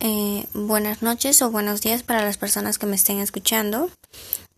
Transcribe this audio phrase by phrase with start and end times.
[0.00, 3.90] Eh, buenas noches o buenos días para las personas que me estén escuchando.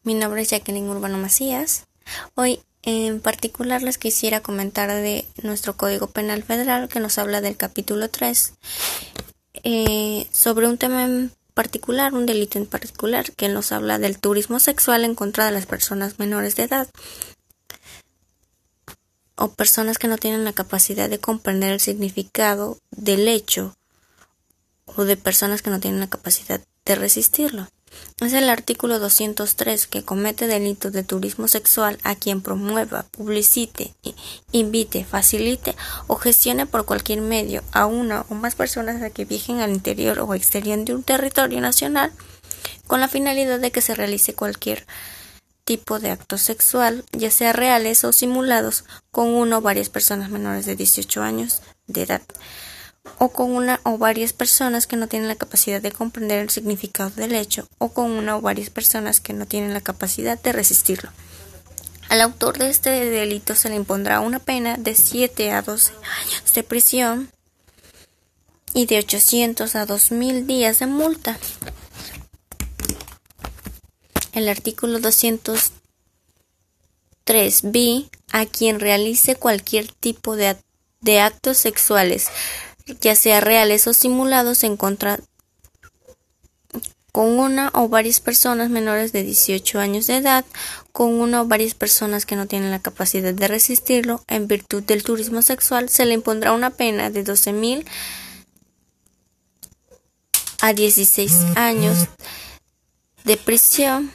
[0.03, 1.87] Mi nombre es Jacqueline Urbano Macías.
[2.35, 7.57] Hoy en particular les quisiera comentar de nuestro Código Penal Federal que nos habla del
[7.57, 8.55] capítulo 3
[9.65, 14.61] eh, sobre un tema en particular, un delito en particular, que nos habla del turismo
[14.61, 16.89] sexual en contra de las personas menores de edad
[19.37, 23.75] o personas que no tienen la capacidad de comprender el significado del hecho
[24.85, 27.69] o de personas que no tienen la capacidad de resistirlo.
[28.21, 33.95] Es el artículo 203 que comete delitos de turismo sexual a quien promueva, publicite,
[34.53, 39.61] invite, facilite o gestione por cualquier medio a una o más personas a que viajen
[39.61, 42.13] al interior o exterior de un territorio nacional
[42.87, 44.87] con la finalidad de que se realice cualquier
[45.67, 50.65] tipo de acto sexual, ya sea reales o simulados, con una o varias personas menores
[50.65, 52.23] de 18 años de edad,
[53.19, 57.11] o con una o varias personas que no tienen la capacidad de comprender el significado
[57.11, 61.11] del hecho, o con una o varias personas que no tienen la capacidad de resistirlo.
[62.09, 66.55] Al autor de este delito se le impondrá una pena de 7 a 12 años
[66.55, 67.31] de prisión
[68.73, 71.37] y de 800 a 2000 días de multa
[74.37, 75.73] el artículo 203
[77.63, 80.57] b a quien realice cualquier tipo de,
[81.01, 82.29] de actos sexuales,
[83.01, 85.19] ya sea reales o simulados, en contra
[87.13, 90.45] con una o varias personas menores de 18 años de edad,
[90.93, 95.03] con una o varias personas que no tienen la capacidad de resistirlo, en virtud del
[95.03, 97.87] turismo sexual, se le impondrá una pena de 12.000
[100.61, 102.07] a 16 años
[103.25, 104.13] de prisión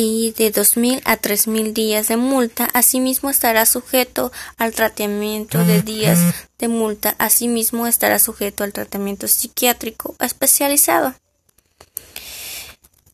[0.00, 2.68] y de 2.000 a 3.000 días de multa.
[2.72, 6.20] Asimismo estará sujeto al tratamiento de días
[6.56, 7.16] de multa.
[7.18, 11.14] Asimismo estará sujeto al tratamiento psiquiátrico especializado.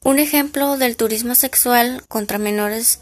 [0.02, 2.98] Un ejemplo del turismo sexual contra menores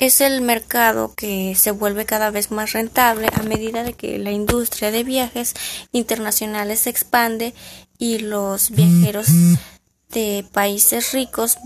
[0.00, 4.32] es el mercado que se vuelve cada vez más rentable a medida de que la
[4.32, 5.54] industria de viajes
[5.92, 7.54] internacionales se expande
[7.98, 9.28] y los viajeros
[10.08, 11.56] de países ricos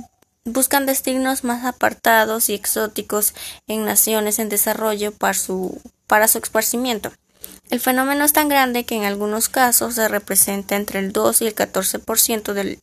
[0.48, 3.34] buscan destinos más apartados y exóticos
[3.66, 7.12] en naciones en desarrollo para su, para su esparcimiento.
[7.70, 11.46] El fenómeno es tan grande que en algunos casos se representa entre el 2 y
[11.46, 12.80] el 14% del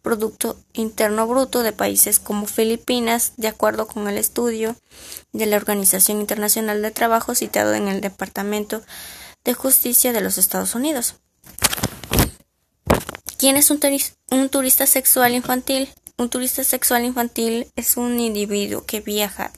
[0.00, 4.74] Producto Interno Bruto de países como Filipinas, de acuerdo con el estudio
[5.32, 8.82] de la Organización Internacional de Trabajo citado en el Departamento
[9.44, 11.16] de Justicia de los Estados Unidos.
[13.38, 13.80] ¿Quién es un,
[14.30, 15.88] un turista sexual infantil?
[16.22, 19.50] Un turista sexual infantil es un individuo que viaja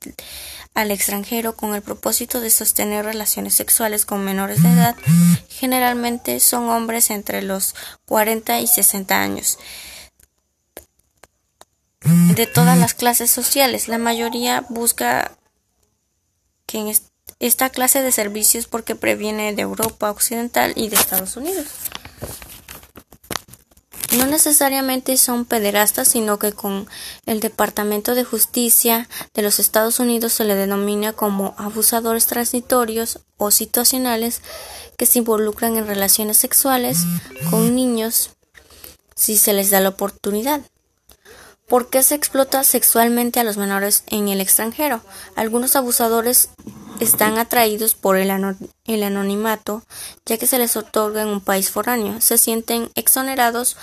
[0.72, 4.96] al extranjero con el propósito de sostener relaciones sexuales con menores de edad.
[5.50, 7.74] Generalmente son hombres entre los
[8.06, 9.58] 40 y 60 años.
[12.34, 15.36] De todas las clases sociales, la mayoría busca
[17.40, 21.66] esta clase de servicios porque previene de Europa Occidental y de Estados Unidos.
[24.18, 26.86] No necesariamente son pederastas, sino que con
[27.26, 33.50] el Departamento de Justicia de los Estados Unidos se le denomina como abusadores transitorios o
[33.50, 34.40] situacionales
[34.96, 36.98] que se involucran en relaciones sexuales
[37.50, 38.30] con niños
[39.16, 40.60] si se les da la oportunidad.
[41.66, 45.00] ¿Por qué se explota sexualmente a los menores en el extranjero?
[45.34, 46.50] Algunos abusadores
[47.00, 48.30] están atraídos por el,
[48.84, 49.82] el, anonimato,
[50.26, 52.20] ya que se les otorga en un país foráneo.
[52.20, 53.76] Se sienten exonerados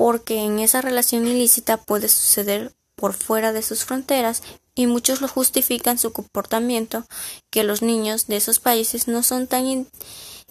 [0.00, 4.42] porque en esa relación ilícita puede suceder por fuera de sus fronteras
[4.74, 7.04] y muchos lo justifican su comportamiento
[7.50, 9.86] que los niños de esos países no son tan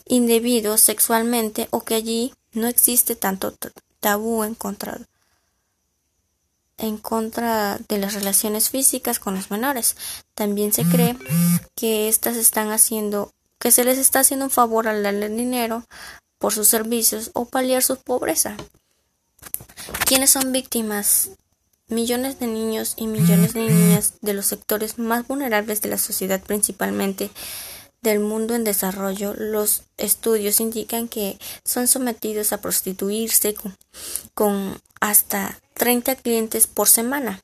[0.06, 3.56] indebidos sexualmente o que allí no existe tanto
[4.00, 5.00] tabú en contra
[6.78, 9.96] en contra de las relaciones físicas con los menores.
[10.36, 11.18] También se cree
[11.76, 15.86] que éstas están haciendo que se les está haciendo un favor al darle dinero
[16.38, 18.56] por sus servicios o paliar su pobreza.
[20.06, 21.32] ¿Quiénes son víctimas?
[21.88, 26.40] Millones de niños y millones de niñas de los sectores más vulnerables de la sociedad,
[26.42, 27.32] principalmente
[28.02, 33.56] del mundo en desarrollo, los estudios indican que son sometidos a prostituirse
[34.34, 37.42] con, hasta 30 clientes por semana.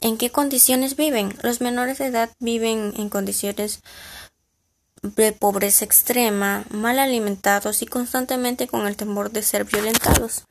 [0.00, 1.34] ¿En qué condiciones viven?
[1.42, 3.80] Los menores de edad viven en condiciones
[5.02, 10.44] de pobreza extrema, mal alimentados y constantemente con el temor de ser violentados.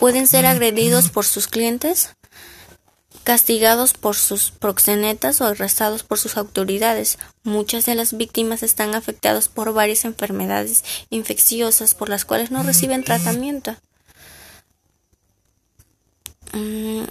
[0.00, 2.10] pueden ser agredidos por sus clientes,
[3.22, 7.18] castigados por sus proxenetas o arrestados por sus autoridades.
[7.42, 13.02] Muchas de las víctimas están afectadas por varias enfermedades infecciosas por las cuales no reciben
[13.02, 13.76] tratamiento.
[16.52, 17.04] Mm,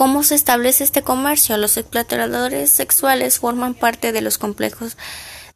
[0.00, 1.58] ¿Cómo se establece este comercio?
[1.58, 4.96] Los explotadores sexuales forman parte de los complejos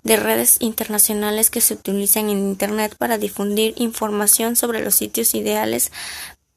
[0.03, 5.93] de redes internacionales que se utilizan en Internet para difundir información sobre los sitios ideales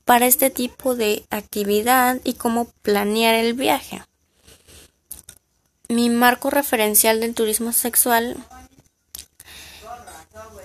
[0.03, 4.03] para este tipo de actividad y cómo planear el viaje.
[5.87, 8.35] Mi marco referencial del turismo sexual.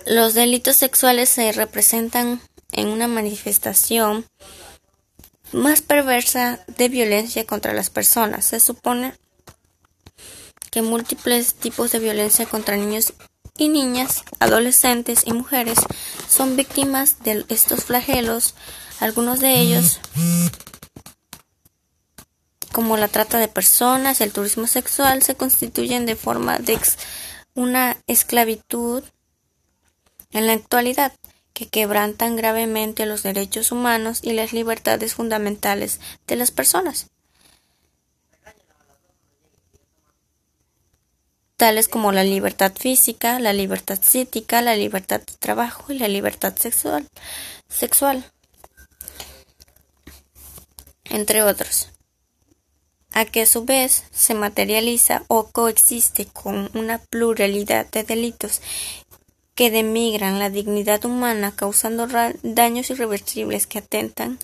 [0.05, 2.41] Los delitos sexuales se representan
[2.73, 4.25] en una manifestación
[5.53, 8.45] más perversa de violencia contra las personas.
[8.45, 9.13] Se supone
[10.71, 13.13] que múltiples tipos de violencia contra niños
[13.57, 15.77] y niñas, adolescentes y mujeres
[16.27, 18.55] son víctimas de estos flagelos,
[18.99, 19.99] algunos de ellos
[22.73, 26.77] como la trata de personas, el turismo sexual, se constituyen de forma de
[27.53, 29.03] una esclavitud
[30.31, 31.13] en la actualidad
[31.53, 37.07] que quebrantan gravemente los derechos humanos y las libertades fundamentales de las personas,
[41.57, 46.55] tales como la libertad física, la libertad psíquica, la libertad de trabajo y la libertad
[46.57, 47.07] sexual,
[47.69, 48.25] sexual
[51.13, 51.89] entre otros,
[53.11, 58.61] a que a su vez se materializa o coexiste con una pluralidad de delitos
[59.55, 62.07] que demigran la dignidad humana causando
[62.41, 64.39] daños irreversibles que atentan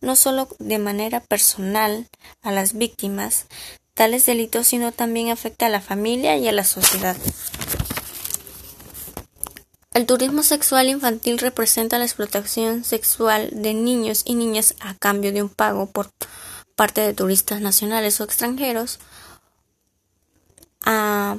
[0.00, 2.08] no solo de manera personal
[2.42, 3.46] a las víctimas
[3.94, 7.16] tales delitos sino también afecta a la familia y a la sociedad.
[9.92, 15.42] El turismo sexual infantil representa la explotación sexual de niños y niñas a cambio de
[15.42, 16.10] un pago por
[16.74, 18.98] parte de turistas nacionales o extranjeros
[20.84, 21.38] a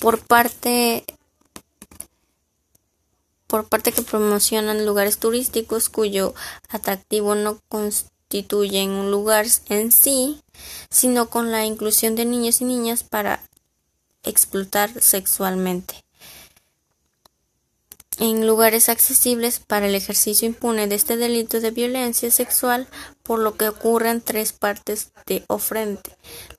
[0.00, 1.04] por parte
[3.46, 6.34] por parte que promocionan lugares turísticos cuyo
[6.68, 10.40] atractivo no constituye un lugar en sí,
[10.88, 13.42] sino con la inclusión de niños y niñas para
[14.22, 16.04] explotar sexualmente
[18.20, 22.86] en lugares accesibles para el ejercicio impune de este delito de violencia sexual,
[23.22, 26.02] por lo que ocurren tres partes de ofrenda.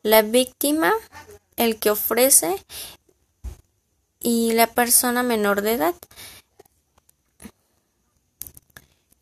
[0.02, 0.92] La víctima,
[1.58, 2.56] el que ofrece
[4.22, 5.96] y la persona menor de edad,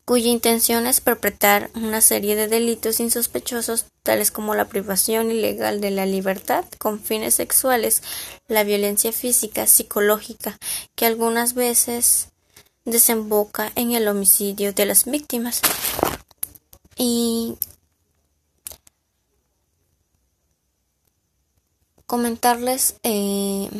[0.04, 5.90] cuya intención es perpetrar una serie de delitos insospechosos tales como la privación ilegal de
[5.90, 8.02] la libertad con fines sexuales,
[8.48, 10.58] la violencia física, psicológica,
[10.96, 12.28] que algunas veces
[12.84, 15.62] desemboca en el homicidio de las víctimas.
[16.96, 17.56] Y
[22.06, 23.70] comentarles eh,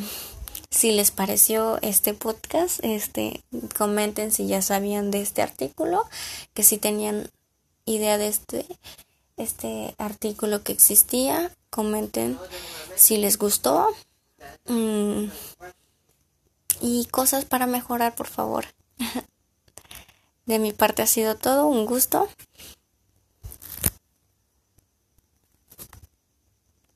[0.71, 3.43] si les pareció este podcast, este,
[3.77, 6.09] comenten si ya sabían de este artículo,
[6.55, 7.29] que si tenían
[7.85, 8.67] idea de este,
[9.37, 12.39] este artículo que existía, comenten
[12.95, 13.89] si les gustó
[14.67, 15.25] mm,
[16.81, 18.67] y cosas para mejorar, por favor.
[20.47, 22.29] De mi parte ha sido todo, un gusto.